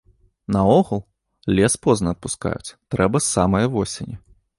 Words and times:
Наогул, 0.53 1.01
лес 1.59 1.75
позна 1.83 2.13
адпускаюць, 2.15 2.73
трэба 2.95 3.21
з 3.25 3.29
самае 3.37 3.63
восені. 3.77 4.15